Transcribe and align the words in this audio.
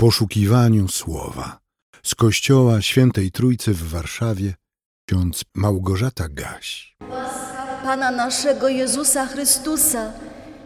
poszukiwaniu 0.00 0.88
słowa. 0.88 1.58
Z 2.02 2.14
kościoła 2.14 2.82
Świętej 2.82 3.30
Trójcy 3.30 3.74
w 3.74 3.88
Warszawie 3.88 4.54
ksiądz 5.08 5.44
Małgorzata 5.54 6.28
Gaś. 6.28 6.96
Pana 7.84 8.10
naszego 8.10 8.68
Jezusa 8.68 9.26
Chrystusa, 9.26 10.12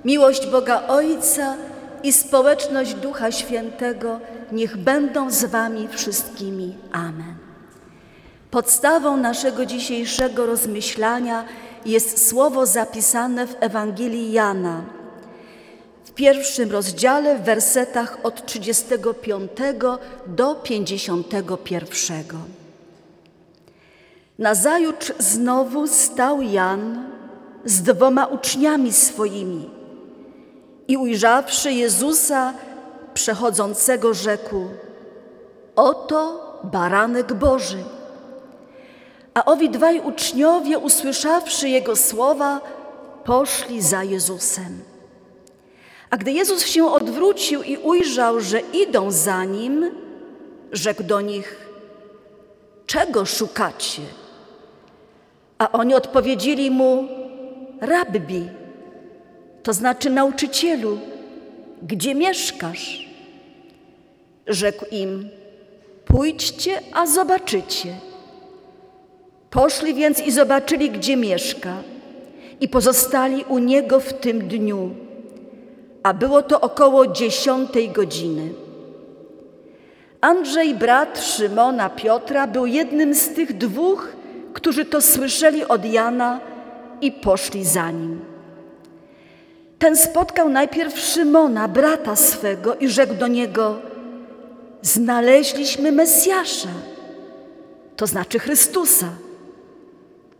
miłość 0.05 0.47
Boga 0.47 0.87
Ojca 0.87 1.57
i 2.03 2.12
społeczność 2.12 2.95
Ducha 2.95 3.33
Świętego 3.33 4.21
niech 4.53 4.77
będą 4.77 5.30
z 5.30 5.45
Wami 5.45 5.89
wszystkimi. 5.89 6.77
Amen. 6.93 7.37
Podstawą 8.51 9.16
naszego 9.16 9.66
dzisiejszego 9.66 10.46
rozmyślania 10.46 11.45
jest 11.87 12.29
słowo 12.29 12.66
zapisane 12.66 13.46
w 13.46 13.57
Ewangelii 13.61 14.32
Jana 14.32 14.93
pierwszym 16.15 16.71
rozdziale 16.71 17.39
w 17.39 17.43
wersetach 17.43 18.19
od 18.23 18.46
35 18.46 19.51
do 20.27 20.55
51. 20.55 22.25
Nazajutrz 24.39 25.13
znowu 25.19 25.86
stał 25.86 26.43
Jan 26.43 27.05
z 27.64 27.82
dwoma 27.82 28.27
uczniami 28.27 28.93
swoimi 28.93 29.71
i 30.89 30.96
ujrzawszy 30.96 31.72
Jezusa 31.72 32.55
przechodzącego 33.14 34.14
rzekł: 34.14 34.67
Oto 35.77 36.44
baranek 36.64 37.33
Boży. 37.33 37.84
A 39.34 39.44
owi 39.44 39.70
dwaj 39.70 40.00
uczniowie, 40.00 40.78
usłyszawszy 40.78 41.69
Jego 41.69 41.97
słowa, 41.97 42.61
poszli 43.25 43.83
za 43.83 44.03
Jezusem. 44.03 44.94
A 46.14 46.17
gdy 46.17 46.33
Jezus 46.33 46.67
się 46.67 46.86
odwrócił 46.86 47.62
i 47.62 47.77
ujrzał, 47.77 48.41
że 48.41 48.61
idą 48.61 49.11
za 49.11 49.45
Nim, 49.45 49.91
rzekł 50.72 51.03
do 51.03 51.20
nich, 51.20 51.69
czego 52.86 53.25
szukacie? 53.25 54.02
A 55.58 55.72
oni 55.72 55.94
odpowiedzieli 55.94 56.70
Mu, 56.70 57.08
rabbi, 57.80 58.48
to 59.62 59.72
znaczy 59.72 60.11
nauczycielu, 60.11 60.98
gdzie 61.83 62.14
mieszkasz? 62.14 63.08
Rzekł 64.47 64.84
im, 64.91 65.28
pójdźcie, 66.05 66.81
a 66.92 67.06
zobaczycie. 67.06 67.97
Poszli 69.50 69.94
więc 69.94 70.20
i 70.20 70.33
zobaczyli, 70.33 70.91
gdzie 70.91 71.16
mieszka, 71.16 71.83
i 72.60 72.69
pozostali 72.69 73.44
u 73.48 73.58
niego 73.58 74.00
w 74.00 74.12
tym 74.12 74.48
dniu, 74.48 75.03
a 76.05 76.14
było 76.14 76.42
to 76.42 76.60
około 76.60 77.06
dziesiątej 77.06 77.91
godziny. 77.91 78.52
Andrzej, 80.20 80.74
brat 80.74 81.20
Szymona 81.20 81.91
Piotra, 81.91 82.47
był 82.47 82.66
jednym 82.66 83.14
z 83.14 83.28
tych 83.28 83.58
dwóch, 83.58 84.08
którzy 84.52 84.84
to 84.84 85.00
słyszeli 85.00 85.64
od 85.64 85.84
Jana 85.84 86.41
i 87.00 87.12
poszli 87.12 87.64
za 87.64 87.91
nim. 87.91 88.20
Ten 89.78 89.97
spotkał 89.97 90.48
najpierw 90.48 90.98
Szymona, 90.98 91.69
brata 91.69 92.16
swego, 92.16 92.77
i 92.77 92.88
rzekł 92.88 93.14
do 93.14 93.27
niego: 93.27 93.78
Znaleźliśmy 94.82 95.92
Mesjasza, 95.92 96.69
to 97.97 98.06
znaczy 98.06 98.38
Chrystusa 98.38 99.08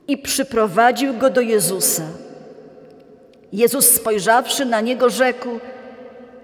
i 0.09 0.19
przyprowadził 0.19 1.15
go 1.15 1.31
do 1.31 1.41
Jezusa. 1.41 2.03
Jezus 3.55 3.89
spojrzawszy 3.89 4.65
na 4.65 4.81
niego, 4.81 5.11
rzekł: 5.11 5.49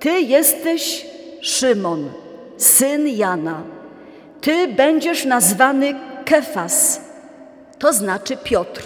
Ty 0.01 0.21
jesteś 0.21 1.07
Szymon, 1.41 2.11
syn 2.57 3.09
Jana. 3.09 3.63
Ty 4.41 4.69
będziesz 4.69 5.25
nazwany 5.25 5.95
Kefas, 6.25 7.01
to 7.79 7.93
znaczy 7.93 8.37
Piotr. 8.37 8.83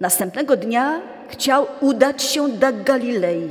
Następnego 0.00 0.56
dnia 0.56 1.00
chciał 1.28 1.66
udać 1.80 2.22
się 2.22 2.48
do 2.48 2.66
Galilei 2.84 3.48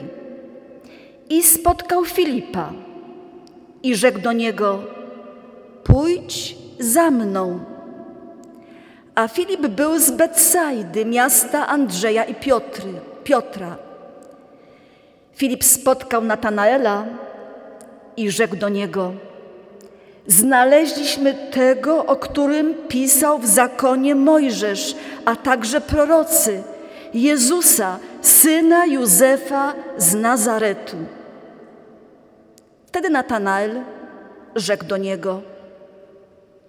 i 1.29 1.43
spotkał 1.43 2.05
Filipa 2.05 2.73
i 3.83 3.95
rzekł 3.95 4.19
do 4.19 4.31
niego: 4.31 4.83
Pójdź 5.83 6.55
za 6.79 7.11
mną. 7.11 7.74
A 9.15 9.27
Filip 9.27 9.67
był 9.67 9.99
z 9.99 10.11
Betsajdy, 10.11 11.05
miasta 11.05 11.67
Andrzeja 11.67 12.23
i 12.23 12.35
Piotry, 12.35 12.93
Piotra. 13.23 13.77
Filip 15.35 15.63
spotkał 15.63 16.23
Natanaela 16.23 17.05
i 18.17 18.31
rzekł 18.31 18.55
do 18.55 18.69
niego: 18.69 19.13
Znaleźliśmy 20.27 21.33
tego, 21.33 22.05
o 22.05 22.15
którym 22.15 22.73
pisał 22.87 23.39
w 23.39 23.47
zakonie 23.47 24.15
Mojżesz, 24.15 24.95
a 25.25 25.35
także 25.35 25.81
prorocy, 25.81 26.63
Jezusa, 27.13 27.99
syna 28.21 28.85
Józefa 28.85 29.73
z 29.97 30.15
Nazaretu. 30.15 30.97
Wtedy 32.85 33.09
Natanael 33.09 33.81
rzekł 34.55 34.85
do 34.85 34.97
niego: 34.97 35.41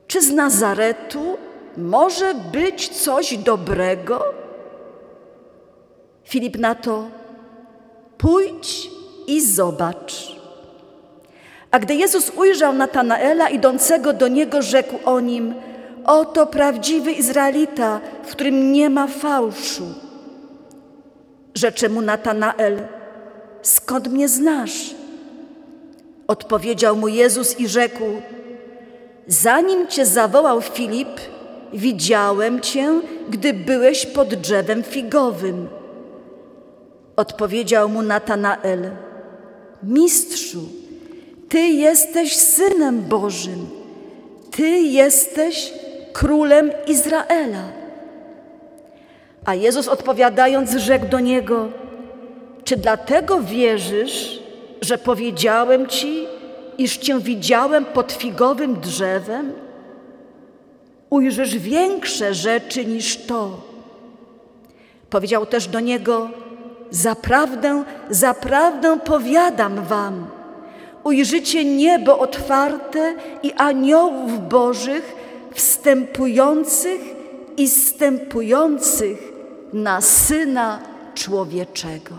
Czy 0.06 0.22
z 0.22 0.32
Nazaretu 0.32 1.45
może 1.76 2.34
być 2.34 2.88
coś 2.88 3.36
dobrego? 3.36 4.24
Filip 6.24 6.58
na 6.58 6.74
to, 6.74 7.04
pójdź 8.18 8.90
i 9.26 9.40
zobacz. 9.40 10.36
A 11.70 11.78
gdy 11.78 11.94
Jezus 11.94 12.32
ujrzał 12.36 12.72
Natanaela 12.72 13.48
idącego 13.48 14.12
do 14.12 14.28
niego, 14.28 14.62
rzekł 14.62 14.94
o 15.04 15.20
nim: 15.20 15.54
Oto 16.04 16.46
prawdziwy 16.46 17.12
Izraelita, 17.12 18.00
w 18.24 18.30
którym 18.30 18.72
nie 18.72 18.90
ma 18.90 19.06
fałszu. 19.06 19.84
Rzecze 21.54 21.88
mu 21.88 22.00
Natanael: 22.00 22.78
Skąd 23.62 24.08
mnie 24.08 24.28
znasz? 24.28 24.94
Odpowiedział 26.26 26.96
mu 26.96 27.08
Jezus 27.08 27.60
i 27.60 27.68
rzekł: 27.68 28.04
Zanim 29.26 29.86
cię 29.86 30.06
zawołał 30.06 30.60
Filip, 30.60 31.08
Widziałem 31.76 32.60
cię, 32.60 33.00
gdy 33.28 33.52
byłeś 33.52 34.06
pod 34.06 34.34
drzewem 34.34 34.82
figowym. 34.82 35.68
Odpowiedział 37.16 37.88
mu 37.88 38.02
Natanael: 38.02 38.90
Mistrzu, 39.82 40.68
ty 41.48 41.58
jesteś 41.58 42.36
synem 42.36 43.02
Bożym, 43.02 43.66
ty 44.50 44.68
jesteś 44.78 45.72
królem 46.12 46.70
Izraela. 46.86 47.64
A 49.44 49.54
Jezus 49.54 49.88
odpowiadając, 49.88 50.70
rzekł 50.70 51.06
do 51.06 51.20
niego: 51.20 51.68
Czy 52.64 52.76
dlatego 52.76 53.40
wierzysz, 53.40 54.42
że 54.80 54.98
powiedziałem 54.98 55.86
ci, 55.86 56.26
iż 56.78 56.96
cię 56.96 57.20
widziałem 57.20 57.84
pod 57.84 58.12
figowym 58.12 58.80
drzewem? 58.80 59.65
Ujrzysz 61.10 61.58
większe 61.58 62.34
rzeczy 62.34 62.84
niż 62.84 63.16
to. 63.16 63.60
Powiedział 65.10 65.46
też 65.46 65.68
do 65.68 65.80
niego: 65.80 66.30
Zaprawdę, 66.90 67.84
zaprawdę 68.10 69.00
powiadam 69.00 69.84
wam, 69.84 70.26
ujrzycie 71.04 71.64
niebo 71.64 72.18
otwarte 72.18 73.14
i 73.42 73.52
aniołów 73.52 74.48
bożych 74.48 75.16
wstępujących 75.54 77.00
i 77.56 77.68
stępujących 77.68 79.32
na 79.72 80.00
syna 80.00 80.80
człowieczego. 81.14 82.14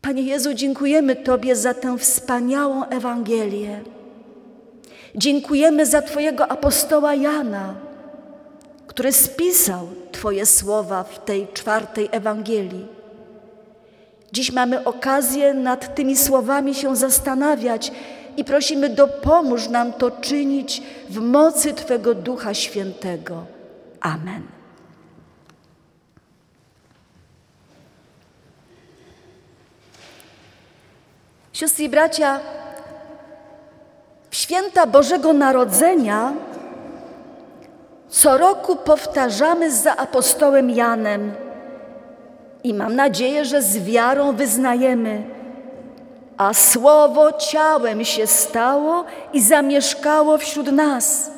Panie 0.00 0.22
Jezu, 0.22 0.54
dziękujemy 0.54 1.16
Tobie 1.16 1.56
za 1.56 1.74
tę 1.74 1.98
wspaniałą 1.98 2.84
Ewangelię. 2.84 3.80
Dziękujemy 5.14 5.86
za 5.86 6.02
Twojego 6.02 6.48
apostoła 6.48 7.14
Jana, 7.14 7.74
który 8.86 9.12
spisał 9.12 9.88
Twoje 10.12 10.46
słowa 10.46 11.04
w 11.04 11.24
tej 11.24 11.48
czwartej 11.48 12.08
Ewangelii. 12.12 12.86
Dziś 14.32 14.52
mamy 14.52 14.84
okazję 14.84 15.54
nad 15.54 15.94
tymi 15.94 16.16
słowami 16.16 16.74
się 16.74 16.96
zastanawiać 16.96 17.92
i 18.36 18.44
prosimy, 18.44 18.88
dopomóż 18.88 19.68
nam 19.68 19.92
to 19.92 20.10
czynić 20.10 20.82
w 21.08 21.20
mocy 21.20 21.74
Twego 21.74 22.14
Ducha 22.14 22.54
Świętego. 22.54 23.44
Amen. 24.00 24.42
Siostry 31.52 31.84
i 31.84 31.88
bracia, 31.88 32.40
święta 34.30 34.86
Bożego 34.86 35.32
Narodzenia 35.32 36.32
co 38.08 38.38
roku 38.38 38.76
powtarzamy 38.76 39.70
za 39.70 39.96
apostołem 39.96 40.70
Janem 40.70 41.32
i 42.64 42.74
mam 42.74 42.96
nadzieję, 42.96 43.44
że 43.44 43.62
z 43.62 43.78
wiarą 43.78 44.32
wyznajemy: 44.32 45.22
a 46.36 46.54
słowo 46.54 47.32
ciałem 47.32 48.04
się 48.04 48.26
stało 48.26 49.04
i 49.32 49.40
zamieszkało 49.40 50.38
wśród 50.38 50.72
nas. 50.72 51.30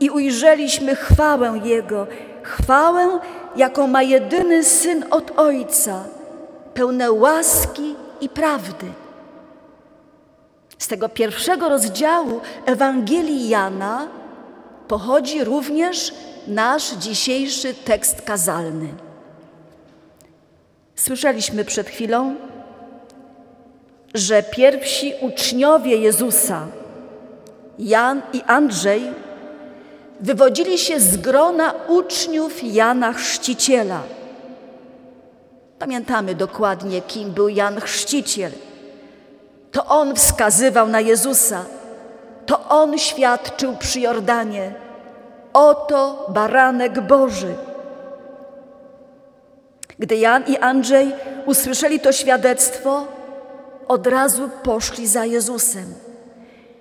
I 0.00 0.10
ujrzeliśmy 0.10 0.96
chwałę 0.96 1.60
Jego, 1.64 2.06
chwałę, 2.42 3.18
jaką 3.56 3.86
ma 3.86 4.02
jedyny 4.02 4.64
syn 4.64 5.04
od 5.10 5.38
Ojca, 5.38 6.04
pełne 6.74 7.12
łaski 7.12 7.94
i 8.20 8.28
prawdy. 8.28 8.86
Z 10.82 10.88
tego 10.88 11.08
pierwszego 11.08 11.68
rozdziału 11.68 12.40
Ewangelii 12.66 13.48
Jana 13.48 14.08
pochodzi 14.88 15.44
również 15.44 16.14
nasz 16.46 16.90
dzisiejszy 16.90 17.74
tekst 17.74 18.22
kazalny. 18.22 18.88
Słyszeliśmy 20.96 21.64
przed 21.64 21.88
chwilą, 21.88 22.34
że 24.14 24.42
pierwsi 24.42 25.14
uczniowie 25.20 25.96
Jezusa, 25.96 26.66
Jan 27.78 28.22
i 28.32 28.42
Andrzej, 28.46 29.02
wywodzili 30.20 30.78
się 30.78 31.00
z 31.00 31.16
grona 31.16 31.74
uczniów 31.88 32.62
Jana 32.62 33.12
Chrzciciela. 33.12 34.02
Pamiętamy 35.78 36.34
dokładnie, 36.34 37.02
kim 37.02 37.30
był 37.30 37.48
Jan 37.48 37.80
Chrzciciel. 37.80 38.52
To 39.72 39.86
on 39.86 40.16
wskazywał 40.16 40.88
na 40.88 41.00
Jezusa, 41.00 41.64
to 42.46 42.68
on 42.68 42.98
świadczył 42.98 43.76
przy 43.76 44.00
Jordanie. 44.00 44.74
Oto 45.52 46.26
baranek 46.28 47.00
Boży. 47.00 47.54
Gdy 49.98 50.16
Jan 50.16 50.44
i 50.46 50.56
Andrzej 50.56 51.12
usłyszeli 51.46 52.00
to 52.00 52.12
świadectwo, 52.12 53.06
od 53.88 54.06
razu 54.06 54.50
poszli 54.62 55.06
za 55.06 55.24
Jezusem. 55.24 55.94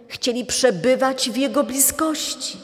Chcieli 0.07 0.45
przebywać 0.45 1.29
w 1.29 1.37
Jego 1.37 1.63
bliskości, 1.63 2.57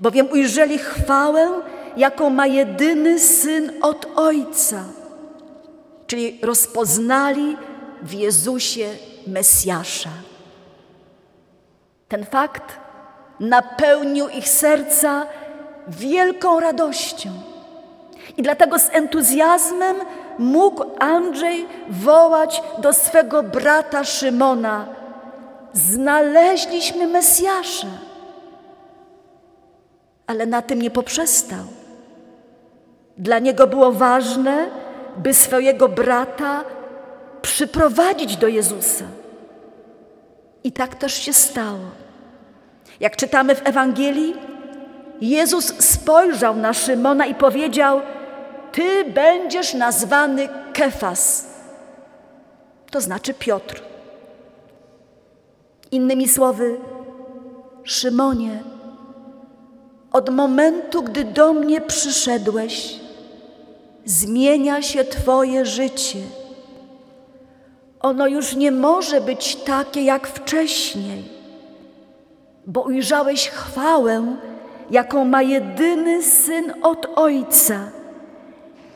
bowiem 0.00 0.30
ujrzeli 0.32 0.78
chwałę, 0.78 1.48
jaką 1.96 2.30
ma 2.30 2.46
jedyny 2.46 3.20
Syn 3.20 3.72
od 3.82 4.06
Ojca, 4.16 4.84
czyli 6.06 6.38
rozpoznali 6.42 7.56
w 8.02 8.12
Jezusie 8.12 8.88
Mesjasza. 9.26 10.10
Ten 12.08 12.24
fakt 12.24 12.78
napełnił 13.40 14.28
ich 14.28 14.48
serca 14.48 15.26
wielką 15.88 16.60
radością. 16.60 17.30
I 18.36 18.42
dlatego 18.42 18.78
z 18.78 18.88
entuzjazmem 18.92 19.96
mógł 20.38 20.84
Andrzej 20.98 21.66
wołać 21.88 22.62
do 22.78 22.92
swego 22.92 23.42
brata 23.42 24.04
Szymona: 24.04 24.86
Znaleźliśmy 25.72 27.06
Mesjasza. 27.06 27.86
Ale 30.26 30.46
na 30.46 30.62
tym 30.62 30.82
nie 30.82 30.90
poprzestał. 30.90 31.64
Dla 33.18 33.38
niego 33.38 33.66
było 33.66 33.92
ważne, 33.92 34.66
by 35.16 35.34
swojego 35.34 35.88
brata 35.88 36.64
przyprowadzić 37.44 38.36
do 38.36 38.48
Jezusa. 38.48 39.04
I 40.64 40.72
tak 40.72 40.94
też 40.94 41.14
się 41.14 41.32
stało. 41.32 41.90
Jak 43.00 43.16
czytamy 43.16 43.54
w 43.54 43.66
Ewangelii, 43.66 44.34
Jezus 45.20 45.64
spojrzał 45.78 46.56
na 46.56 46.72
Szymona 46.72 47.26
i 47.26 47.34
powiedział: 47.34 48.00
Ty 48.72 49.04
będziesz 49.04 49.74
nazwany 49.74 50.48
Kefas, 50.72 51.46
to 52.90 53.00
znaczy 53.00 53.34
Piotr. 53.34 53.82
Innymi 55.90 56.28
słowy, 56.28 56.76
Szymonie, 57.84 58.62
od 60.12 60.30
momentu, 60.30 61.02
gdy 61.02 61.24
do 61.24 61.52
mnie 61.52 61.80
przyszedłeś, 61.80 63.00
zmienia 64.04 64.82
się 64.82 65.04
Twoje 65.04 65.66
życie. 65.66 66.18
Ono 68.04 68.26
już 68.26 68.56
nie 68.56 68.72
może 68.72 69.20
być 69.20 69.56
takie 69.56 70.02
jak 70.02 70.26
wcześniej, 70.28 71.24
bo 72.66 72.80
ujrzałeś 72.80 73.48
chwałę, 73.48 74.36
jaką 74.90 75.24
ma 75.24 75.42
jedyny 75.42 76.22
syn 76.22 76.72
od 76.82 77.06
Ojca 77.16 77.80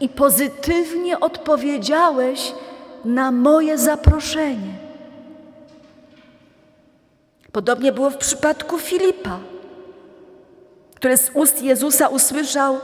i 0.01 0.09
pozytywnie 0.09 1.21
odpowiedziałeś 1.21 2.55
na 3.05 3.33
moje 3.33 3.79
zaproszenie. 3.79 4.75
Podobnie 7.53 7.93
było 7.93 8.11
w 8.11 8.17
przypadku 8.17 8.79
Filipa, 8.79 9.39
który 10.95 11.17
z 11.17 11.31
ust 11.35 11.63
Jezusa 11.63 12.09
usłyszał: 12.09 12.79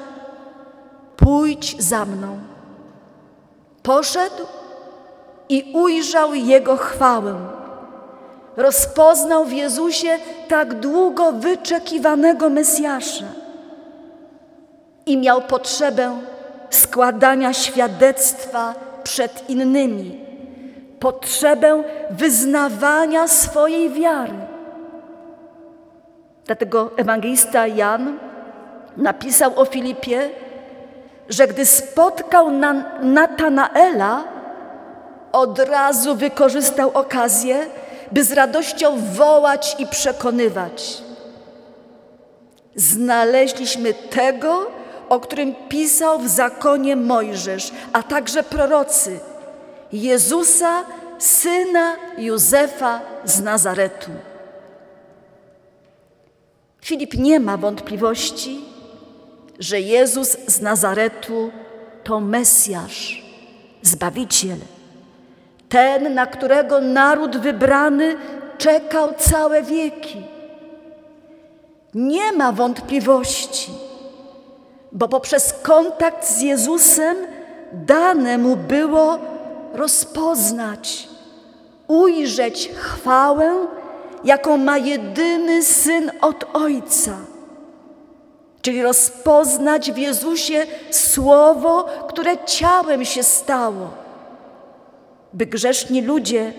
Pójdź 1.17 1.83
za 1.83 2.05
mną. 2.05 2.39
Poszedł 3.83 4.47
i 5.49 5.73
ujrzał 5.75 6.35
Jego 6.35 6.77
chwałę. 6.77 7.35
Rozpoznał 8.57 9.45
w 9.45 9.53
Jezusie 9.53 10.19
tak 10.49 10.75
długo 10.81 11.33
wyczekiwanego 11.33 12.51
Mesjasza 12.51 13.25
i 15.07 15.19
miał 15.19 15.43
potrzebę 15.43 16.19
składania 16.71 17.53
świadectwa 17.53 18.75
przed 19.03 19.51
innymi, 19.51 20.21
potrzebę 21.01 21.83
wyznawania 22.11 23.29
swojej 23.29 23.91
wiary. 23.91 24.33
Dlatego 26.47 26.91
ewangelista 26.97 27.67
Jan 27.67 28.19
napisał 28.97 29.53
o 29.61 29.65
Filipie, 29.65 30.31
że 31.29 31.47
gdy 31.47 31.67
spotkał 31.67 32.51
Natanaela, 33.03 34.25
od 35.35 35.59
razu 35.59 36.17
wykorzystał 36.17 36.91
okazję, 36.95 37.67
by 38.13 38.25
z 38.25 38.33
radością 38.33 38.99
wołać 39.15 39.77
i 39.79 39.87
przekonywać. 39.87 41.03
Znaleźliśmy 42.77 43.95
tego, 43.95 44.67
o 45.09 45.21
którym 45.21 45.55
pisał 45.69 46.19
w 46.19 46.29
zakonie 46.29 46.97
Mojżesz, 46.97 47.73
a 47.93 48.03
także 48.03 48.43
prorocy, 48.43 49.21
Jezusa, 49.93 50.85
syna 51.19 51.97
Józefa 52.19 53.01
z 53.25 53.41
Nazaretu. 53.43 54.11
Filip 56.81 57.15
nie 57.15 57.41
ma 57.41 57.57
wątpliwości, 57.57 58.65
że 59.59 59.81
Jezus 59.81 60.37
z 60.47 60.61
Nazaretu 60.61 61.51
to 62.05 62.21
Mesjasz, 62.21 63.25
Zbawiciel, 63.83 64.59
ten, 65.75 66.15
na 66.15 66.27
którego 66.27 66.81
naród 66.81 67.37
wybrany 67.37 68.17
czekał 68.59 69.15
całe 69.19 69.63
wieki. 69.63 70.23
Nie 71.95 72.33
ma 72.33 72.53
wątpliwości, 72.53 73.73
bo 74.93 75.09
poprzez 75.09 75.55
kontakt 75.63 76.27
z 76.29 76.41
Jezusem 76.41 77.17
dane 77.73 78.39
mu 78.39 78.57
było 78.57 79.19
rozpoznać, 79.73 81.09
ujrzeć 81.89 82.71
chwałę, 82.75 83.67
jaką 84.25 84.57
ma 84.57 84.79
jedyny 84.79 85.63
syn 85.63 86.11
od 86.21 86.45
Ojca. 86.53 87.17
Czyli 88.63 88.83
rozpoznać 88.83 89.93
w 89.93 89.97
Jezusie 89.97 90.67
słowo, 90.91 91.87
które 92.09 92.45
ciałem 92.47 93.05
się 93.05 93.23
stało, 93.23 94.04
by 95.35 95.47
grzeszni 95.47 96.03
ludzie 96.03 96.53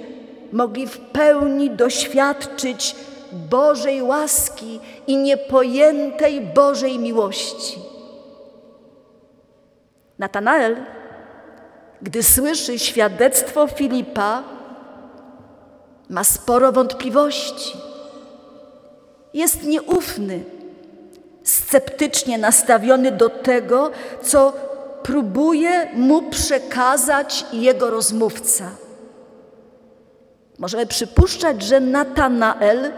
mogli 0.51 0.88
w 0.88 0.98
pełni 0.98 1.70
doświadczyć 1.70 2.96
Bożej 3.32 4.01
łaski 4.01 4.79
i 5.08 5.17
niepojętej 5.17 6.41
Bożej 6.41 7.00
miłości. 7.00 7.79
Natanael, 10.20 10.77
gdy 12.01 12.24
słyszy 12.24 12.79
świadectwo 12.79 13.67
Filipa, 13.67 14.44
ma 16.10 16.24
sporo 16.24 16.72
wątpliwości. 16.72 17.77
Jest 19.34 19.63
nieufny, 19.63 20.44
sceptycznie 21.44 22.38
nastawiony 22.38 23.12
do 23.12 23.29
tego, 23.29 23.91
co 24.22 24.53
próbuje 25.05 25.89
mu 25.93 26.21
przekazać 26.21 27.45
jego 27.53 27.89
rozmówca. 27.89 28.71
Możemy 30.59 30.85
przypuszczać, 30.85 31.63
że 31.63 31.79
Natanael 31.79 32.91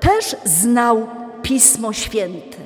też 0.00 0.36
znał 0.44 1.06
Pismo 1.42 1.92
Święte 1.92 2.56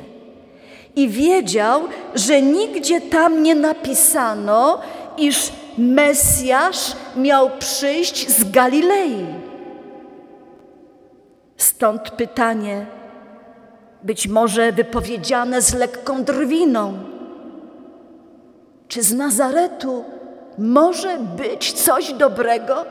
i 0.96 1.08
wiedział, 1.08 1.82
że 2.14 2.42
nigdzie 2.42 3.00
tam 3.00 3.42
nie 3.42 3.54
napisano, 3.54 4.80
iż 5.18 5.52
Mesjasz 5.78 6.96
miał 7.16 7.50
przyjść 7.58 8.28
z 8.28 8.50
Galilei. 8.50 9.26
Stąd 11.56 12.10
pytanie, 12.10 12.86
być 14.02 14.28
może 14.28 14.72
wypowiedziane 14.72 15.62
z 15.62 15.74
lekką 15.74 16.24
drwiną. 16.24 17.09
Czy 18.90 19.02
z 19.02 19.14
Nazaretu 19.14 20.04
może 20.58 21.18
być 21.18 21.72
coś 21.72 22.12
dobrego? 22.12 22.84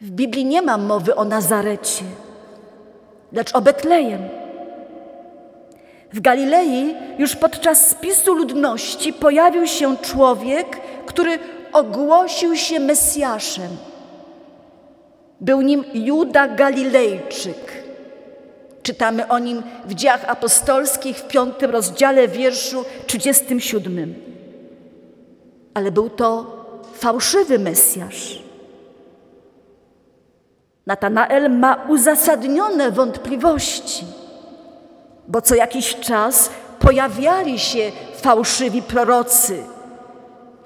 W 0.00 0.10
Biblii 0.10 0.44
nie 0.44 0.62
ma 0.62 0.78
mowy 0.78 1.14
o 1.14 1.24
Nazarecie, 1.24 2.04
lecz 3.32 3.54
o 3.54 3.60
Betlejem. 3.60 4.20
W 6.12 6.20
Galilei 6.20 6.94
już 7.18 7.36
podczas 7.36 7.86
spisu 7.90 8.34
ludności 8.34 9.12
pojawił 9.12 9.66
się 9.66 9.96
człowiek, 9.96 10.80
który 11.06 11.38
ogłosił 11.72 12.56
się 12.56 12.80
Mesjaszem. 12.80 13.76
Był 15.40 15.60
nim 15.60 15.84
Juda 15.94 16.48
Galilejczyk. 16.48 17.79
Czytamy 18.82 19.28
o 19.28 19.38
nim 19.38 19.62
w 19.84 19.94
dziejach 19.94 20.24
apostolskich 20.24 21.16
w 21.16 21.28
piątym 21.28 21.70
rozdziale 21.70 22.28
wierszu 22.28 22.84
37. 23.06 24.14
Ale 25.74 25.92
był 25.92 26.10
to 26.10 26.46
fałszywy 26.94 27.58
Mesjasz. 27.58 28.42
Natanael 30.86 31.50
ma 31.50 31.74
uzasadnione 31.88 32.90
wątpliwości, 32.90 34.04
bo 35.28 35.40
co 35.40 35.54
jakiś 35.54 35.96
czas 35.96 36.50
pojawiali 36.78 37.58
się 37.58 37.92
fałszywi 38.16 38.82
prorocy, 38.82 39.62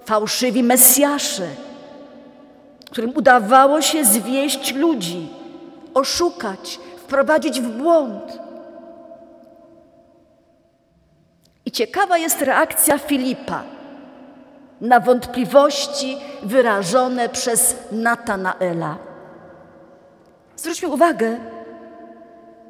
fałszywi 0.04 0.62
Mesjasze, 0.62 1.47
którym 2.90 3.16
udawało 3.16 3.83
się 3.83 4.04
zwieść 4.04 4.75
ludzi, 4.75 5.28
oszukać, 5.94 6.78
wprowadzić 7.04 7.61
w 7.61 7.68
błąd. 7.68 8.38
I 11.66 11.70
ciekawa 11.70 12.18
jest 12.18 12.42
reakcja 12.42 12.99
Filipa 12.99 13.62
na 14.80 15.00
wątpliwości 15.00 16.16
wyrażone 16.42 17.28
przez 17.28 17.76
Natanaela. 17.92 18.96
Zwróćmy 20.56 20.88
uwagę, 20.88 21.37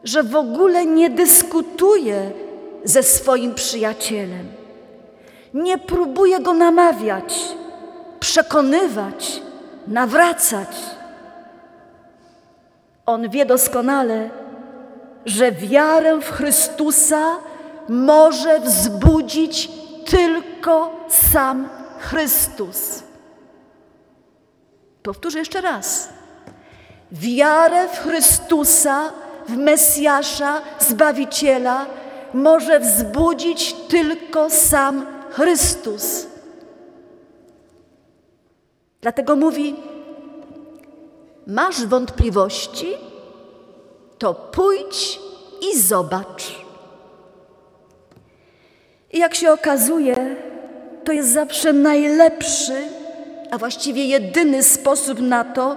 że 0.04 0.22
w 0.22 0.36
ogóle 0.36 0.86
nie 0.86 1.10
dyskutuje 1.10 2.30
ze 2.84 3.02
swoim 3.02 3.54
przyjacielem. 3.54 4.52
Nie 5.54 5.78
próbuje 5.78 6.40
go 6.40 6.52
namawiać, 6.52 7.34
przekonywać, 8.20 9.42
nawracać. 9.86 10.68
On 13.06 13.28
wie 13.28 13.46
doskonale, 13.46 14.30
że 15.26 15.52
wiarę 15.52 16.20
w 16.20 16.30
Chrystusa 16.30 17.36
może 17.88 18.60
wzbudzić 18.60 19.70
tylko 20.06 21.06
sam 21.08 21.68
Chrystus. 21.98 23.02
Powtórzę 25.02 25.38
jeszcze 25.38 25.60
raz. 25.60 26.08
Wiarę 27.12 27.88
w 27.88 27.98
Chrystusa, 27.98 29.12
w 29.48 29.56
Mesjasza, 29.56 30.62
Zbawiciela 30.78 31.86
może 32.34 32.80
wzbudzić 32.80 33.72
tylko 33.72 34.50
sam 34.50 35.06
Chrystus. 35.30 36.26
Dlatego 39.00 39.36
mówi: 39.36 39.76
Masz 41.46 41.86
wątpliwości? 41.86 42.86
To 44.18 44.34
pójdź 44.34 45.20
i 45.72 45.78
zobacz. 45.78 46.64
I 49.12 49.18
jak 49.18 49.34
się 49.34 49.52
okazuje, 49.52 50.36
to 51.04 51.12
jest 51.12 51.28
zawsze 51.28 51.72
najlepszy, 51.72 52.74
a 53.50 53.58
właściwie 53.58 54.04
jedyny 54.04 54.62
sposób 54.62 55.20
na 55.20 55.44
to, 55.44 55.76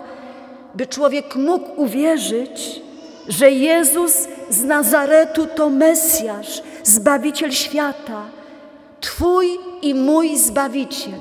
by 0.76 0.88
człowiek 0.88 1.36
mógł 1.36 1.82
uwierzyć, 1.82 2.82
że 3.28 3.52
Jezus 3.52 4.28
z 4.50 4.64
Nazaretu 4.64 5.48
to 5.56 5.70
Mesjasz, 5.70 6.62
Zbawiciel 6.84 7.52
świata, 7.52 8.26
Twój 9.02 9.48
i 9.82 9.96
mój 9.96 10.38
Zbawiciel. 10.38 11.20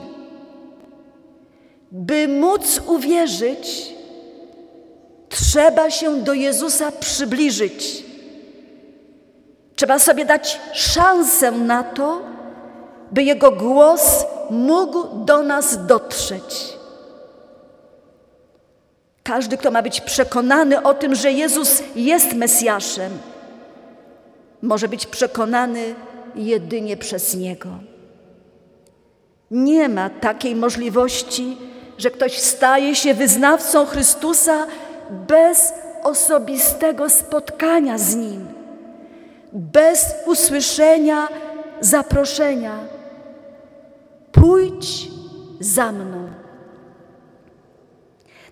By 1.93 2.29
móc 2.29 2.81
uwierzyć, 2.87 3.96
trzeba 5.28 5.90
się 5.90 6.23
do 6.23 6.33
Jezusa 6.35 6.92
przybliżyć. 6.92 8.04
Trzeba 9.76 9.99
sobie 9.99 10.25
dać 10.25 10.61
szansę 10.73 11.50
na 11.50 11.83
to, 11.83 12.23
by 13.12 13.23
Jego 13.23 13.50
głos 13.50 14.25
mógł 14.50 15.25
do 15.25 15.42
nas 15.42 15.87
dotrzeć. 15.87 16.76
Każdy, 19.23 19.56
kto 19.56 19.71
ma 19.71 19.83
być 19.83 20.00
przekonany 20.00 20.83
o 20.83 20.95
tym, 20.95 21.14
że 21.14 21.33
Jezus 21.33 21.83
jest 21.97 22.33
Mesjaszem, 22.33 23.18
może 24.62 24.88
być 24.88 25.06
przekonany 25.06 25.95
jedynie 26.35 26.97
przez 26.97 27.35
Niego. 27.35 27.68
Nie 29.50 29.88
ma 29.88 30.11
takiej 30.11 30.54
możliwości, 30.54 31.56
że 31.99 32.11
ktoś 32.11 32.38
staje 32.38 32.95
się 32.95 33.14
wyznawcą 33.14 33.87
Chrystusa 33.87 34.66
bez 35.11 35.75
osobistego 36.03 37.11
spotkania 37.11 37.99
z 37.99 38.15
Nim, 38.15 38.47
bez 39.53 40.15
usłyszenia 40.27 41.29
zaproszenia. 41.81 42.79
Pójdź 44.33 45.09
za 45.61 45.93
mną. 45.93 46.29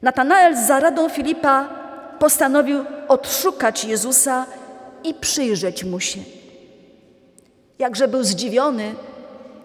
Natanael 0.03 0.57
za 0.67 0.81
radą 0.81 1.09
Filipa 1.09 1.69
postanowił 2.19 2.85
odszukać 3.09 3.85
Jezusa 3.85 4.47
i 5.05 5.15
przyjrzeć 5.15 5.85
mu 5.85 6.01
się. 6.01 6.21
Jakże 7.79 8.09
był 8.09 8.25
zdziwiony, 8.25 8.95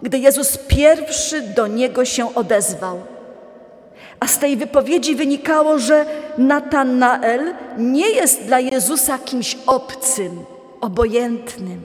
gdy 0.02 0.18
Jezus 0.18 0.58
pierwszy 0.58 1.42
do 1.42 1.68
niego 1.68 2.06
się 2.06 2.36
odezwał. 2.36 3.02
A 4.20 4.28
z 4.28 4.40
tej 4.40 4.58
wypowiedzi 4.58 5.16
wynikało, 5.16 5.80
że 5.80 6.06
Natanael 6.38 7.54
nie 7.78 8.10
jest 8.10 8.44
dla 8.44 8.60
Jezusa 8.60 9.18
kimś 9.18 9.58
obcym, 9.68 10.46
obojętnym. 10.82 11.84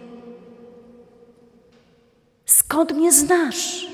Skąd 2.46 2.92
mnie 2.92 3.12
znasz? 3.12 3.86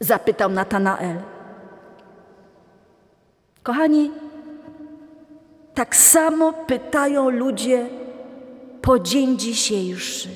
Zapytał 0.00 0.50
Natanael. 0.50 1.16
Kochani, 3.62 4.10
tak 5.74 5.96
samo 5.96 6.52
pytają 6.52 7.30
ludzie 7.30 7.86
po 8.82 8.98
dzień 8.98 9.38
dzisiejszy. 9.38 10.28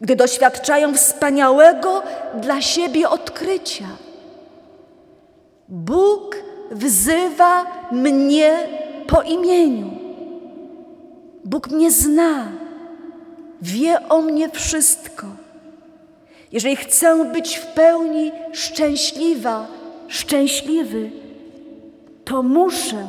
Gdy 0.00 0.16
doświadczają 0.16 0.94
wspaniałego 0.94 2.02
dla 2.34 2.60
siebie 2.60 3.08
odkrycia. 3.08 3.86
Bóg 5.74 6.36
wzywa 6.70 7.66
mnie 7.92 8.68
po 9.06 9.22
imieniu. 9.22 9.90
Bóg 11.44 11.70
mnie 11.70 11.90
zna, 11.90 12.48
wie 13.62 14.08
o 14.08 14.20
mnie 14.22 14.48
wszystko. 14.48 15.26
Jeżeli 16.52 16.76
chcę 16.76 17.24
być 17.32 17.56
w 17.56 17.66
pełni 17.66 18.32
szczęśliwa, 18.52 19.66
szczęśliwy, 20.08 21.10
to 22.24 22.42
muszę, 22.42 23.06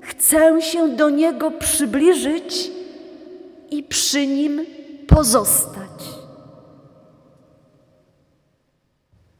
chcę 0.00 0.62
się 0.62 0.88
do 0.88 1.10
Niego 1.10 1.50
przybliżyć 1.50 2.70
i 3.70 3.82
przy 3.82 4.26
Nim 4.26 4.66
pozostać. 5.06 5.90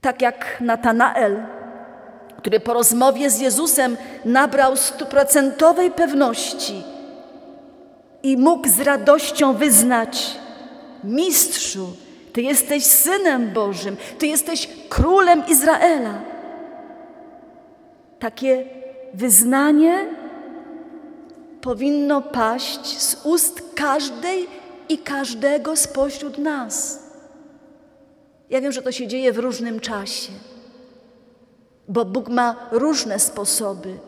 Tak 0.01 0.23
jak 0.23 0.61
Natanael, 0.61 1.58
który 2.39 2.61
po 2.61 2.73
rozmowie 2.73 3.31
z 3.31 3.41
Jezusem 3.41 3.97
nabrał 4.25 4.77
stuprocentowej 4.77 5.91
pewności 5.91 6.83
i 8.23 8.37
mógł 8.37 8.69
z 8.69 8.81
radością 8.81 9.53
wyznać: 9.55 10.37
Mistrzu, 11.05 11.93
Ty 12.33 12.43
jesteś 12.43 12.85
synem 12.85 13.53
Bożym, 13.53 13.97
Ty 14.19 14.27
jesteś 14.27 14.69
królem 14.89 15.43
Izraela. 15.49 16.23
Takie 18.19 18.65
wyznanie 19.15 20.07
powinno 21.61 22.23
paść 22.23 22.99
z 22.99 23.27
ust 23.27 23.63
każdej 23.75 24.47
i 24.89 24.99
każdego 24.99 25.77
spośród 25.77 26.39
nas. 26.39 27.03
Ja 28.51 28.61
wiem, 28.61 28.73
że 28.73 28.83
to 28.83 28.93
się 28.93 29.07
dzieje 29.07 29.33
w 29.33 29.39
różnym 29.39 29.81
czasie, 29.81 30.33
bo 31.89 32.05
Bóg 32.05 32.29
ma 32.29 32.57
różne 32.71 33.19
sposoby, 33.19 33.99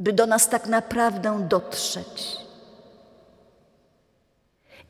by 0.00 0.12
do 0.12 0.26
nas 0.26 0.48
tak 0.48 0.66
naprawdę 0.66 1.46
dotrzeć. 1.48 2.42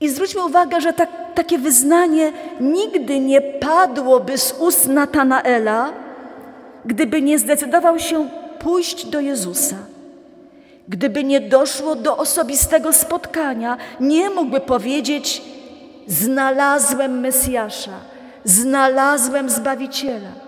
I 0.01 0.09
zwróćmy 0.09 0.45
uwagę, 0.45 0.81
że 0.81 0.93
tak, 0.93 1.11
takie 1.35 1.59
wyznanie 1.59 2.33
nigdy 2.61 3.21
nie 3.21 3.41
padłoby 3.41 4.39
z 4.39 4.55
ust 4.61 4.89
Natanaela, 4.89 5.93
gdyby 6.85 7.23
nie 7.23 7.39
zdecydował 7.39 7.99
się 7.99 8.29
pójść 8.59 9.07
do 9.07 9.21
Jezusa. 9.21 9.77
Gdyby 10.89 11.25
nie 11.25 11.41
doszło 11.41 11.95
do 11.97 12.17
osobistego 12.17 12.93
spotkania, 12.93 13.77
nie 14.01 14.31
mógłby 14.31 14.61
powiedzieć: 14.61 15.43
Znalazłem 16.07 17.21
Mesjasza, 17.21 17.99
znalazłem 18.45 19.51
Zbawiciela. 19.51 20.42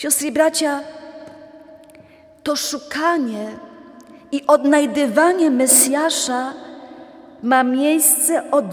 Siostry 0.00 0.28
i 0.28 0.32
bracia, 0.32 0.80
to 2.42 2.56
szukanie 2.56 3.48
i 4.32 4.46
odnajdywanie 4.46 5.50
Mesjasza 5.50 6.52
ma 7.42 7.62
miejsce 7.62 8.50
od, 8.50 8.64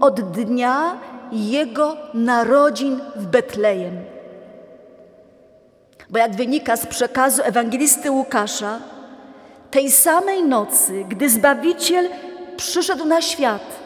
od 0.00 0.20
dnia 0.20 0.98
Jego 1.32 1.96
narodzin 2.14 3.00
w 3.16 3.26
Betlejem. 3.26 4.04
Bo 6.10 6.18
jak 6.18 6.36
wynika 6.36 6.76
z 6.76 6.86
przekazu 6.86 7.42
ewangelisty 7.44 8.10
Łukasza, 8.10 8.78
tej 9.70 9.90
samej 9.90 10.42
nocy, 10.42 11.04
gdy 11.08 11.30
Zbawiciel 11.30 12.08
przyszedł 12.56 13.04
na 13.04 13.22
świat, 13.22 13.80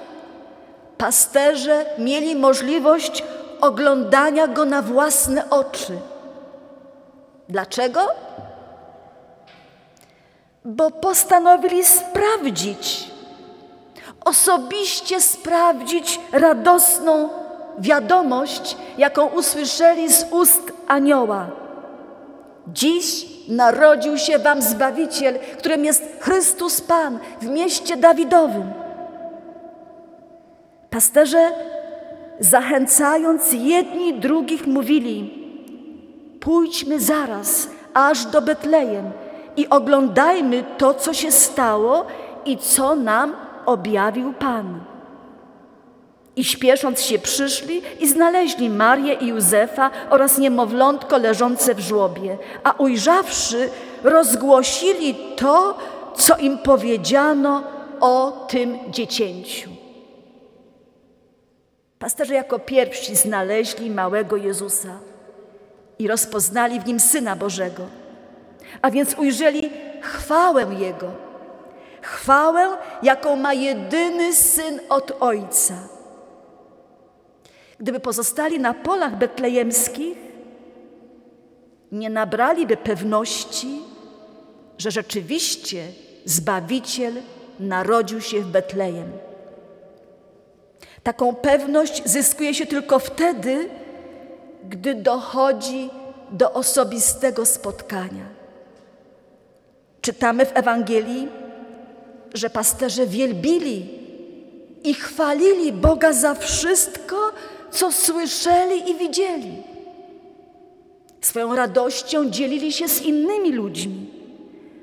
pasterze 0.99 1.87
mieli 1.99 2.37
możliwość 2.37 3.25
oglądania 3.61 4.49
go 4.49 4.64
na 4.64 4.83
własne 4.83 5.50
oczy. 5.50 5.99
Dlaczego? 7.49 8.00
Bo 10.65 10.91
postanowili 10.91 11.85
sprawdzić, 11.85 13.11
osobiście 14.25 15.21
sprawdzić 15.21 16.21
radosną 16.33 17.29
wiadomość, 17.79 18.76
jaką 18.99 19.26
usłyszeli 19.26 20.12
z 20.12 20.26
ust 20.31 20.73
anioła. 20.88 21.47
Dziś 22.67 23.26
narodził 23.49 24.19
się 24.19 24.38
Wam 24.38 24.62
Zbawiciel, 24.62 25.38
którym 25.59 25.85
jest 25.85 26.03
Chrystus 26.21 26.81
Pan 26.81 27.19
w 27.41 27.47
mieście 27.47 27.97
Dawidowym. 27.97 28.73
Pasterze, 30.91 31.50
zachęcając 32.41 33.53
jedni 33.53 34.15
drugich, 34.15 34.67
mówili: 34.67 35.36
Pójdźmy 36.47 37.00
zaraz 37.00 37.69
aż 37.95 38.25
do 38.25 38.43
Betlejem 38.43 39.11
i 39.57 39.69
oglądajmy 39.69 40.65
to, 40.79 40.95
co 40.95 41.15
się 41.15 41.33
stało 41.33 42.07
i 42.45 42.59
co 42.59 42.97
nam 42.97 43.37
objawił 43.67 44.33
Pan. 44.33 44.81
I 46.37 46.45
śpiesząc 46.45 47.00
się 47.00 47.19
przyszli 47.19 47.83
i 48.00 48.09
znaleźli 48.09 48.71
Marię 48.71 49.15
i 49.15 49.26
Józefa 49.26 49.91
oraz 50.11 50.38
niemowlątko 50.38 51.19
leżące 51.19 51.75
w 51.75 51.81
żłobie, 51.81 52.38
a 52.65 52.73
ujrzawszy, 52.73 53.71
rozgłosili 54.05 55.15
to, 55.37 55.79
co 56.17 56.37
im 56.37 56.59
powiedziano 56.59 57.62
o 58.00 58.47
tym 58.49 58.79
dziecięciu. 58.91 59.71
Pasterze 61.99 62.35
jako 62.35 62.59
pierwsi 62.59 63.17
znaleźli 63.17 63.91
małego 63.91 64.37
Jezusa 64.37 64.99
i 65.99 66.09
rozpoznali 66.09 66.81
w 66.81 66.87
nim 66.87 67.00
Syna 67.00 67.37
Bożego, 67.37 67.87
a 68.83 68.91
więc 68.91 69.15
ujrzeli 69.15 69.70
chwałę 70.01 70.66
Jego 70.79 71.27
chwałę, 72.07 72.68
jaką 73.03 73.37
ma 73.37 73.55
jedyny 73.55 74.35
syn 74.35 74.81
od 74.88 75.12
Ojca. 75.20 75.75
Gdyby 77.79 78.01
pozostali 78.01 78.61
na 78.61 78.75
polach 78.75 79.18
betlejemskich, 79.18 80.18
nie 81.92 82.11
nabraliby 82.11 82.77
pewności, 82.77 83.81
że 84.79 84.90
rzeczywiście 84.90 85.88
Zbawiciel 86.25 87.14
narodził 87.61 88.20
się 88.20 88.40
w 88.40 88.47
Betlejem. 88.47 89.12
Taką 91.03 91.35
pewność 91.35 92.03
zyskuje 92.05 92.55
się 92.55 92.66
tylko 92.66 92.99
wtedy, 92.99 93.68
gdy 94.68 94.94
dochodzi 94.94 95.90
do 96.31 96.52
osobistego 96.52 97.46
spotkania. 97.46 98.26
Czytamy 100.00 100.46
w 100.46 100.57
Ewangelii, 100.57 101.29
że 102.35 102.50
pasterze 102.50 103.07
wielbili 103.07 103.88
i 104.85 104.94
chwalili 104.94 105.72
Boga 105.72 106.12
za 106.12 106.35
wszystko, 106.35 107.16
co 107.70 107.92
słyszeli 107.92 108.90
i 108.90 108.94
widzieli. 108.94 109.62
Swoją 111.20 111.57
radością 111.57 112.31
dzielili 112.31 112.72
się 112.72 112.88
z 112.88 113.02
innymi 113.02 113.52
ludźmi. 113.52 114.11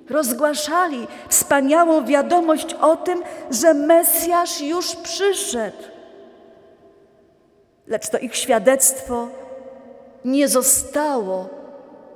Rozgłaszali 0.09 1.07
wspaniałą 1.29 2.05
wiadomość 2.05 2.73
o 2.73 2.95
tym, 2.95 3.23
że 3.51 3.73
Mesjasz 3.73 4.61
już 4.61 4.95
przyszedł. 4.95 5.77
Lecz 7.87 8.09
to 8.09 8.17
ich 8.17 8.35
świadectwo 8.35 9.27
nie 10.25 10.47
zostało 10.47 11.49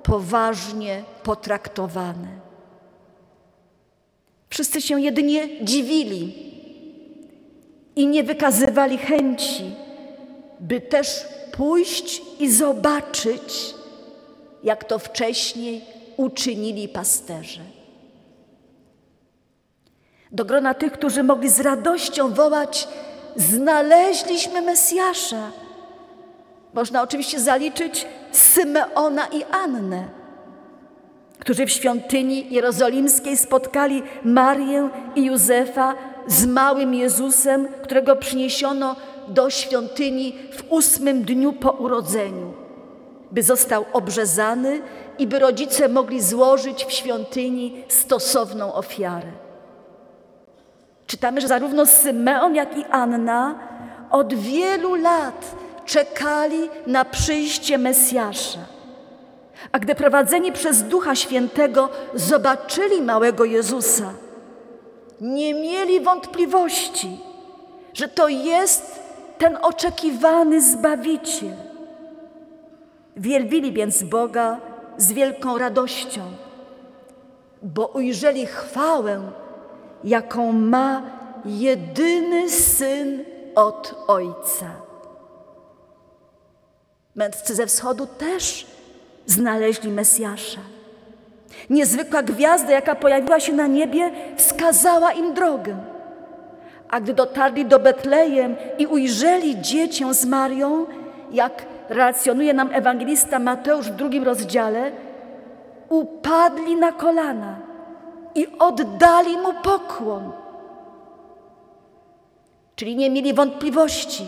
poważnie 0.04 1.04
potraktowane. 1.24 2.28
Wszyscy 4.50 4.82
się 4.82 5.02
jedynie 5.02 5.66
dziwili 5.66 6.48
i 7.96 8.08
nie 8.08 8.24
wykazywali 8.24 8.98
chęci, 8.98 9.76
by 10.60 10.82
też 10.82 11.26
pójść 11.52 12.22
i 12.40 12.52
zobaczyć, 12.52 13.76
jak 14.64 14.84
to 14.84 15.00
wcześniej 15.00 15.82
uczynili 16.18 16.88
pasterze. 16.88 17.62
Do 20.32 20.46
grona 20.46 20.74
tych, 20.74 20.94
którzy 20.94 21.24
mogli 21.24 21.50
z 21.50 21.60
radością 21.60 22.34
wołać: 22.34 22.88
Znaleźliśmy 23.36 24.62
Mesjasza. 24.62 25.52
Można 26.78 27.02
oczywiście 27.02 27.40
zaliczyć 27.40 28.08
Symeona 28.32 29.28
i 29.28 29.44
Annę 29.44 30.08
którzy 31.40 31.66
w 31.66 31.72
świątyni 31.72 32.54
jerozolimskiej 32.54 33.38
spotkali 33.38 34.04
Marię 34.24 34.90
i 35.16 35.26
Józefa 35.26 35.96
z 36.28 36.46
małym 36.46 36.94
Jezusem, 36.94 37.68
którego 37.84 38.16
przyniesiono 38.16 38.96
do 39.28 39.50
świątyni 39.50 40.36
w 40.52 40.64
ósmym 40.70 41.24
dniu 41.24 41.54
po 41.54 41.72
urodzeniu, 41.72 42.54
by 43.32 43.44
został 43.44 43.86
obrzezany 43.94 44.82
i 45.20 45.28
by 45.28 45.40
rodzice 45.40 45.90
mogli 45.90 46.22
złożyć 46.22 46.86
w 46.86 46.92
świątyni 46.92 47.84
stosowną 47.88 48.74
ofiarę. 48.74 49.32
Czytamy, 51.08 51.42
że 51.42 51.48
zarówno 51.48 51.86
Symeon, 51.86 52.56
jak 52.56 52.78
i 52.78 52.86
Anna 52.86 53.60
od 54.12 54.34
wielu 54.34 54.96
lat 54.96 55.56
czekali 55.88 56.70
na 56.88 57.06
przyjście 57.06 57.78
Mesjasza. 57.78 58.60
A 59.72 59.80
gdy 59.80 59.96
prowadzeni 59.96 60.52
przez 60.52 60.84
Ducha 60.84 61.16
Świętego 61.16 61.90
zobaczyli 62.14 63.02
małego 63.02 63.46
Jezusa, 63.46 64.14
nie 65.22 65.54
mieli 65.54 66.00
wątpliwości, 66.00 67.18
że 67.94 68.08
to 68.08 68.28
jest 68.28 69.00
ten 69.38 69.58
oczekiwany 69.62 70.62
Zbawiciel. 70.62 71.54
Wielbili 73.18 73.72
więc 73.72 74.04
Boga 74.04 74.58
z 74.98 75.12
wielką 75.12 75.58
radością, 75.58 76.22
bo 77.62 77.86
ujrzeli 77.88 78.46
chwałę, 78.46 79.32
jaką 80.04 80.52
ma 80.52 81.02
jedyny 81.46 82.50
Syn 82.50 83.24
od 83.56 83.96
Ojca. 84.08 84.87
Mędrcy 87.18 87.56
ze 87.56 87.68
wschodu 87.68 88.06
też 88.06 88.68
znaleźli 89.26 89.92
Mesjasza. 89.92 90.62
Niezwykła 91.70 92.24
gwiazda, 92.24 92.72
jaka 92.72 92.96
pojawiła 92.96 93.40
się 93.40 93.54
na 93.54 93.68
niebie, 93.68 94.12
wskazała 94.36 95.12
im 95.12 95.34
drogę. 95.34 95.78
A 96.90 97.00
gdy 97.00 97.14
dotarli 97.14 97.66
do 97.66 97.80
Betlejem 97.80 98.56
i 98.78 98.88
ujrzeli 98.88 99.62
dziecię 99.62 100.14
z 100.14 100.26
Marią, 100.26 100.86
jak 101.32 101.66
relacjonuje 101.90 102.54
nam 102.54 102.70
ewangelista 102.74 103.40
Mateusz 103.40 103.92
w 103.92 103.96
drugim 103.96 104.24
rozdziale, 104.24 104.92
upadli 105.90 106.76
na 106.76 106.92
kolana 106.92 107.60
i 108.36 108.48
oddali 108.60 109.38
mu 109.38 109.54
pokłon. 109.54 110.32
Czyli 112.76 112.96
nie 112.96 113.10
mieli 113.10 113.34
wątpliwości, 113.34 114.26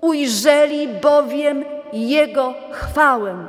ujrzeli 0.00 0.88
bowiem 0.88 1.64
Jego 1.92 2.54
chwałę. 2.70 3.46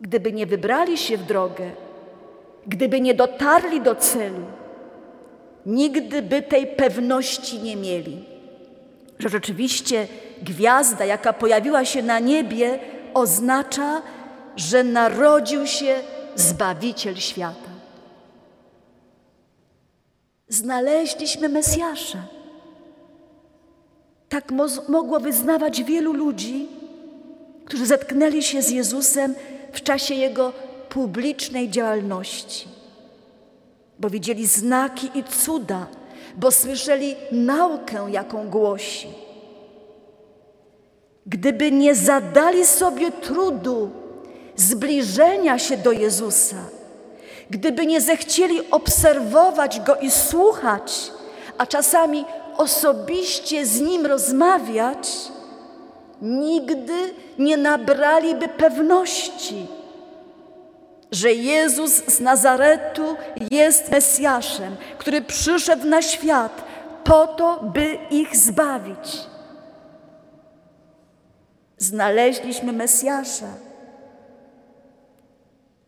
Gdyby 0.00 0.32
nie 0.32 0.46
wybrali 0.46 0.98
się 0.98 1.16
w 1.16 1.22
drogę, 1.22 1.70
gdyby 2.66 3.00
nie 3.00 3.14
dotarli 3.14 3.80
do 3.80 3.94
celu, 3.94 4.46
nigdy 5.66 6.22
by 6.22 6.42
tej 6.42 6.66
pewności 6.66 7.58
nie 7.58 7.76
mieli, 7.76 8.24
że 9.18 9.28
rzeczywiście 9.28 10.06
gwiazda, 10.42 11.04
jaka 11.04 11.32
pojawiła 11.32 11.84
się 11.84 12.02
na 12.02 12.18
niebie, 12.18 12.78
oznacza, 13.14 14.02
że 14.56 14.84
narodził 14.84 15.66
się 15.66 15.94
Zbawiciel 16.34 17.16
świata. 17.16 17.70
Znaleźliśmy 20.48 21.48
Mesjasza. 21.48 22.37
Tak 24.38 24.50
mo 24.50 24.66
mogło 24.88 25.20
wyznawać 25.20 25.82
wielu 25.82 26.12
ludzi, 26.12 26.68
którzy 27.64 27.86
zetknęli 27.86 28.42
się 28.42 28.62
z 28.62 28.70
Jezusem 28.70 29.34
w 29.72 29.82
czasie 29.82 30.14
Jego 30.14 30.52
publicznej 30.88 31.70
działalności, 31.70 32.68
bo 33.98 34.10
widzieli 34.10 34.46
znaki 34.46 35.10
i 35.14 35.24
cuda, 35.24 35.86
bo 36.36 36.50
słyszeli 36.50 37.16
naukę, 37.32 38.06
jaką 38.10 38.48
głosi. 38.48 39.08
Gdyby 41.26 41.72
nie 41.72 41.94
zadali 41.94 42.66
sobie 42.66 43.10
trudu 43.10 43.90
zbliżenia 44.56 45.58
się 45.58 45.76
do 45.76 45.92
Jezusa, 45.92 46.62
gdyby 47.50 47.86
nie 47.86 48.00
zechcieli 48.00 48.70
obserwować 48.70 49.80
Go 49.80 49.96
i 49.96 50.10
słuchać, 50.10 51.10
a 51.58 51.66
czasami 51.66 52.24
osobiście 52.58 53.66
z 53.66 53.80
Nim 53.80 54.06
rozmawiać, 54.06 55.08
nigdy 56.22 57.14
nie 57.38 57.56
nabraliby 57.56 58.48
pewności, 58.48 59.66
że 61.12 61.32
Jezus 61.32 61.92
z 61.92 62.20
Nazaretu 62.20 63.16
jest 63.50 63.90
Mesjaszem, 63.90 64.76
który 64.98 65.22
przyszedł 65.22 65.86
na 65.86 66.02
świat 66.02 66.64
po 67.04 67.26
to, 67.26 67.60
by 67.62 67.98
ich 68.10 68.36
zbawić. 68.36 69.20
Znaleźliśmy 71.78 72.72
Mesjasza. 72.72 73.46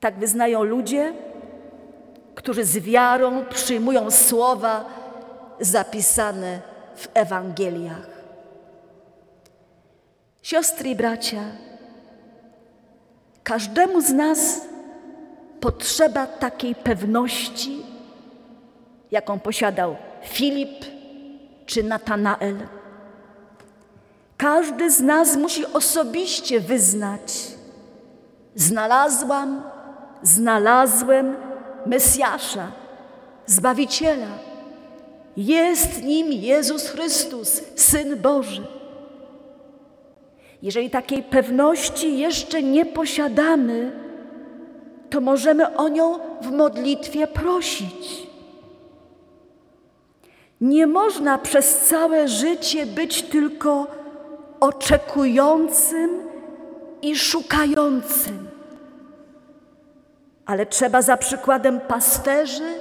Tak 0.00 0.18
wyznają 0.18 0.62
ludzie, 0.62 1.12
którzy 2.34 2.64
z 2.64 2.78
wiarą 2.78 3.44
przyjmują 3.50 4.10
słowa 4.10 4.99
zapisane 5.60 6.60
w 6.96 7.08
Ewangeliach. 7.14 8.08
Siostry 10.42 10.90
i 10.90 10.96
bracia, 10.96 11.42
każdemu 13.44 14.00
z 14.00 14.10
nas 14.10 14.60
potrzeba 15.60 16.26
takiej 16.26 16.74
pewności, 16.74 17.82
jaką 19.10 19.38
posiadał 19.40 19.96
Filip 20.22 20.84
czy 21.66 21.82
Natanael. 21.82 22.56
Każdy 24.36 24.90
z 24.90 25.00
nas 25.00 25.36
musi 25.36 25.66
osobiście 25.66 26.60
wyznać: 26.60 27.48
Znalazłam, 28.54 29.62
znalazłem 30.22 31.36
Mesjasza, 31.86 32.72
Zbawiciela. 33.46 34.49
Jest 35.36 36.02
nim 36.02 36.32
Jezus 36.32 36.88
Chrystus, 36.88 37.62
Syn 37.76 38.16
Boży. 38.16 38.62
Jeżeli 40.62 40.90
takiej 40.90 41.22
pewności 41.22 42.18
jeszcze 42.18 42.62
nie 42.62 42.86
posiadamy, 42.86 43.92
to 45.10 45.20
możemy 45.20 45.76
o 45.76 45.88
nią 45.88 46.18
w 46.42 46.50
modlitwie 46.50 47.26
prosić. 47.26 48.26
Nie 50.60 50.86
można 50.86 51.38
przez 51.38 51.80
całe 51.80 52.28
życie 52.28 52.86
być 52.86 53.22
tylko 53.22 53.86
oczekującym 54.60 56.10
i 57.02 57.16
szukającym, 57.16 58.48
ale 60.46 60.66
trzeba 60.66 61.02
za 61.02 61.16
przykładem 61.16 61.80
pasterzy, 61.80 62.74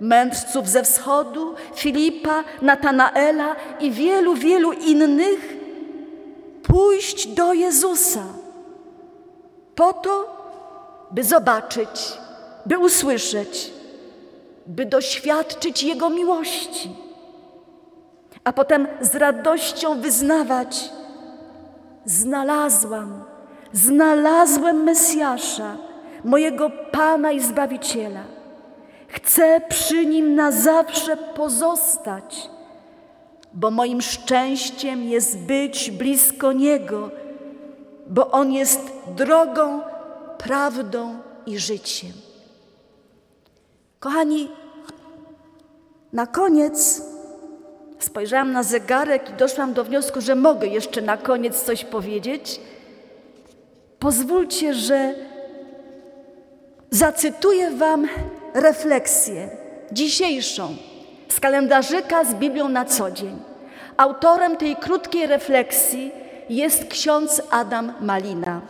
mędrców 0.00 0.68
ze 0.68 0.82
wschodu, 0.82 1.54
Filipa, 1.74 2.44
Natanaela 2.62 3.56
i 3.80 3.90
wielu, 3.90 4.34
wielu 4.34 4.72
innych 4.72 5.56
pójść 6.62 7.26
do 7.26 7.52
Jezusa 7.52 8.22
po 9.74 9.92
to, 9.92 10.36
by 11.10 11.24
zobaczyć, 11.24 12.18
by 12.66 12.78
usłyszeć, 12.78 13.72
by 14.66 14.86
doświadczyć 14.86 15.82
Jego 15.82 16.10
miłości, 16.10 16.90
a 18.44 18.52
potem 18.52 18.86
z 19.00 19.14
radością 19.14 20.00
wyznawać: 20.00 20.90
Znalazłam, 22.04 23.24
znalazłem 23.72 24.82
Mesjasza, 24.82 25.76
mojego 26.24 26.70
Pana 26.92 27.32
i 27.32 27.40
Zbawiciela. 27.40 28.37
Chcę 29.08 29.60
przy 29.68 30.06
nim 30.06 30.34
na 30.34 30.52
zawsze 30.52 31.16
pozostać, 31.16 32.50
bo 33.54 33.70
moim 33.70 34.02
szczęściem 34.02 35.02
jest 35.02 35.38
być 35.38 35.90
blisko 35.90 36.52
Niego, 36.52 37.10
bo 38.06 38.30
On 38.30 38.52
jest 38.52 38.80
drogą, 39.16 39.80
prawdą 40.38 41.16
i 41.46 41.58
życiem. 41.58 42.12
Kochani, 44.00 44.48
na 46.12 46.26
koniec 46.26 47.02
spojrzałam 47.98 48.52
na 48.52 48.62
zegarek 48.62 49.30
i 49.30 49.32
doszłam 49.32 49.72
do 49.72 49.84
wniosku, 49.84 50.20
że 50.20 50.34
mogę 50.34 50.66
jeszcze 50.66 51.02
na 51.02 51.16
koniec 51.16 51.62
coś 51.62 51.84
powiedzieć. 51.84 52.60
Pozwólcie, 53.98 54.74
że 54.74 55.14
zacytuję 56.90 57.70
Wam 57.70 58.08
refleksję 58.60 59.48
dzisiejszą 59.92 60.76
z 61.28 61.40
kalendarzyka 61.40 62.24
z 62.24 62.34
Biblią 62.34 62.68
na 62.68 62.84
co 62.84 63.10
dzień. 63.10 63.38
Autorem 63.96 64.56
tej 64.56 64.76
krótkiej 64.76 65.26
refleksji 65.26 66.12
jest 66.48 66.84
ksiądz 66.84 67.42
Adam 67.50 67.92
Malina. 68.00 68.60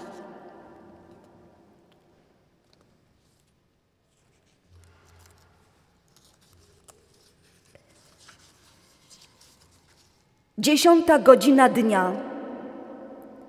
Dziesiąta 10.59 11.19
godzina 11.19 11.69
dnia, 11.69 12.13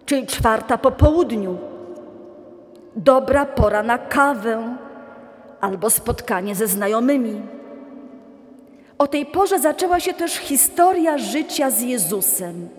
czyli 0.05 0.27
czwarta 0.27 0.77
po 0.77 0.91
południu. 0.91 1.57
Dobra 2.95 3.45
pora 3.45 3.83
na 3.83 3.97
kawę 3.97 4.77
albo 5.61 5.89
spotkanie 5.89 6.55
ze 6.55 6.67
znajomymi. 6.67 7.41
O 8.97 9.07
tej 9.07 9.25
porze 9.25 9.59
zaczęła 9.59 9.99
się 9.99 10.13
też 10.13 10.33
historia 10.33 11.17
życia 11.17 11.71
z 11.71 11.81
Jezusem 11.81 12.69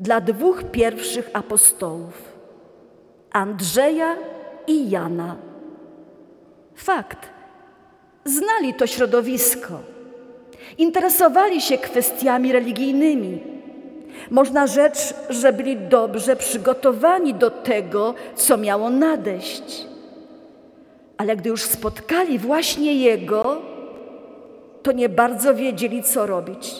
dla 0.00 0.20
dwóch 0.20 0.64
pierwszych 0.64 1.30
apostołów 1.32 2.34
Andrzeja 3.32 4.16
i 4.66 4.90
Jana. 4.90 5.36
Fakt, 6.74 7.28
znali 8.24 8.74
to 8.74 8.86
środowisko 8.86 9.94
Interesowali 10.78 11.60
się 11.60 11.78
kwestiami 11.78 12.52
religijnymi. 12.52 13.42
Można 14.30 14.66
rzec, 14.66 15.14
że 15.28 15.52
byli 15.52 15.76
dobrze 15.76 16.36
przygotowani 16.36 17.34
do 17.34 17.50
tego, 17.50 18.14
co 18.34 18.56
miało 18.56 18.90
nadejść. 18.90 19.86
Ale 21.16 21.36
gdy 21.36 21.48
już 21.48 21.62
spotkali 21.62 22.38
właśnie 22.38 22.94
Jego, 22.94 23.62
to 24.82 24.92
nie 24.92 25.08
bardzo 25.08 25.54
wiedzieli, 25.54 26.02
co 26.02 26.26
robić. 26.26 26.74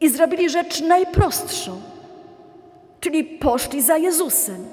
I 0.00 0.08
zrobili 0.08 0.50
rzecz 0.50 0.80
najprostszą, 0.80 1.80
czyli 3.00 3.24
poszli 3.24 3.82
za 3.82 3.96
Jezusem, 3.96 4.64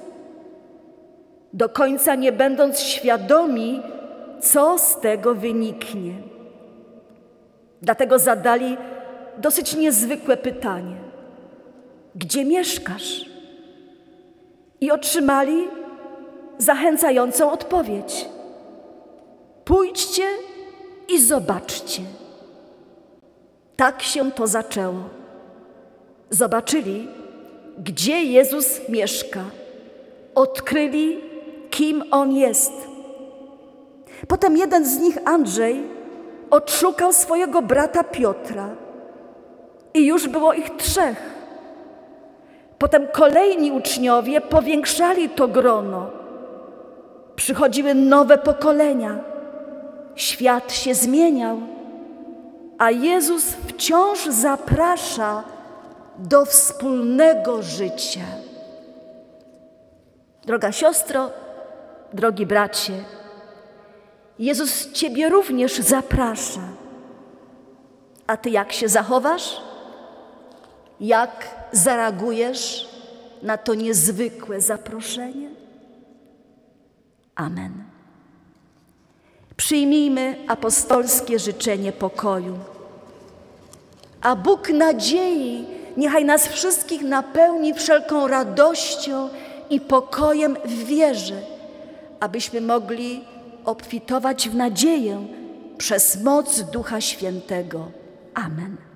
do 1.52 1.68
końca 1.68 2.14
nie 2.14 2.32
będąc 2.32 2.80
świadomi, 2.80 3.82
co 4.40 4.78
z 4.78 5.00
tego 5.00 5.34
wyniknie. 5.34 6.12
Dlatego 7.82 8.18
zadali 8.18 8.76
dosyć 9.38 9.76
niezwykłe 9.76 10.36
pytanie: 10.36 10.96
Gdzie 12.14 12.44
mieszkasz? 12.44 13.30
I 14.80 14.90
otrzymali 14.90 15.68
zachęcającą 16.60 17.52
odpowiedź: 17.52 18.28
Pójdźcie 19.64 20.24
i 21.08 21.22
zobaczcie. 21.22 22.02
Tak 23.76 24.02
się 24.02 24.32
to 24.32 24.46
zaczęło. 24.46 25.04
Zobaczyli, 26.30 27.08
gdzie 27.78 28.24
Jezus 28.24 28.88
mieszka. 28.88 29.40
Odkryli, 30.34 31.20
kim 31.70 32.04
On 32.10 32.32
jest. 32.32 32.72
Potem 34.28 34.56
jeden 34.56 34.86
z 34.86 34.98
nich, 34.98 35.18
Andrzej, 35.24 35.82
odszukał 36.50 37.12
swojego 37.12 37.62
brata 37.62 38.04
Piotra. 38.04 38.68
I 39.94 40.06
już 40.06 40.28
było 40.28 40.52
ich 40.52 40.70
trzech. 40.76 41.40
Potem 42.78 43.06
kolejni 43.12 43.72
uczniowie 43.72 44.40
powiększali 44.40 45.28
to 45.28 45.48
grono. 45.48 46.19
Przychodziły 47.40 47.94
nowe 47.94 48.38
pokolenia. 48.38 49.18
Świat 50.14 50.72
się 50.72 50.94
zmieniał, 50.94 51.58
a 52.78 52.90
Jezus 52.90 53.44
wciąż 53.68 54.26
zaprasza 54.26 55.44
do 56.18 56.44
wspólnego 56.44 57.62
życia. 57.62 58.24
Droga 60.44 60.72
siostro, 60.72 61.30
drogi 62.12 62.46
bracie, 62.46 62.92
Jezus 64.38 64.92
Ciebie 64.92 65.28
również 65.28 65.78
zaprasza. 65.78 66.68
A 68.26 68.36
Ty 68.36 68.50
jak 68.50 68.72
się 68.72 68.88
zachowasz? 68.88 69.60
Jak 71.00 71.48
zareagujesz 71.72 72.88
na 73.42 73.58
to 73.58 73.74
niezwykłe 73.74 74.60
zaproszenie? 74.60 75.59
Amen. 77.40 77.84
Przyjmijmy 79.56 80.36
apostolskie 80.48 81.38
życzenie 81.38 81.92
pokoju. 81.92 82.58
A 84.22 84.36
Bóg 84.36 84.68
nadziei 84.68 85.66
niechaj 85.96 86.24
nas 86.24 86.48
wszystkich 86.48 87.02
napełni 87.02 87.74
wszelką 87.74 88.28
radością 88.28 89.28
i 89.70 89.80
pokojem 89.80 90.56
w 90.64 90.84
wierze, 90.84 91.42
abyśmy 92.20 92.60
mogli 92.60 93.24
obfitować 93.64 94.48
w 94.48 94.54
nadzieję 94.54 95.26
przez 95.78 96.22
moc 96.22 96.60
Ducha 96.60 97.00
Świętego. 97.00 97.90
Amen. 98.34 98.76